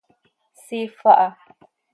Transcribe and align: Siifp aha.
Siifp 0.63 1.01
aha. 1.11 1.27